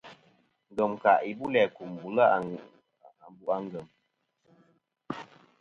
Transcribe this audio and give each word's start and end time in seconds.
Ngem 0.71 0.93
ka 1.03 1.13
i 1.29 1.31
bu 1.37 1.45
læ 1.53 1.61
kum 1.75 1.89
bula 2.01 2.25
àmbu' 3.25 3.51
a 3.55 3.57
ngèm. 3.65 3.87